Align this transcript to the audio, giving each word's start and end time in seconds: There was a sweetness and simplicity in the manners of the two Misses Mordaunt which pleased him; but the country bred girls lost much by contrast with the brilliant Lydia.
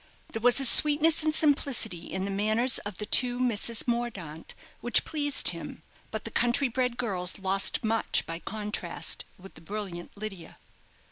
There 0.33 0.41
was 0.41 0.59
a 0.59 0.65
sweetness 0.65 1.21
and 1.21 1.35
simplicity 1.35 2.11
in 2.11 2.25
the 2.25 2.31
manners 2.31 2.79
of 2.79 2.97
the 2.97 3.05
two 3.05 3.39
Misses 3.39 3.87
Mordaunt 3.87 4.55
which 4.79 5.05
pleased 5.05 5.49
him; 5.49 5.83
but 6.09 6.25
the 6.25 6.31
country 6.31 6.69
bred 6.69 6.97
girls 6.97 7.37
lost 7.37 7.83
much 7.83 8.25
by 8.25 8.39
contrast 8.39 9.25
with 9.37 9.53
the 9.53 9.61
brilliant 9.61 10.17
Lydia. 10.17 10.57